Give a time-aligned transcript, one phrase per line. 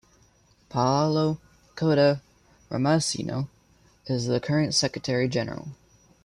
[0.67, 1.39] Paolo
[1.75, 3.47] Cotta-Ramusino
[4.07, 5.75] is the current Secretary General.